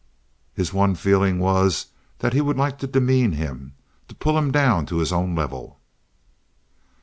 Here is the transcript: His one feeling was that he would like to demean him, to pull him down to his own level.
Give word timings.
His 0.55 0.73
one 0.73 0.95
feeling 0.95 1.37
was 1.37 1.85
that 2.17 2.33
he 2.33 2.41
would 2.41 2.57
like 2.57 2.79
to 2.79 2.87
demean 2.87 3.33
him, 3.33 3.75
to 4.07 4.15
pull 4.15 4.35
him 4.35 4.49
down 4.51 4.87
to 4.87 4.97
his 4.97 5.13
own 5.13 5.35
level. 5.35 5.79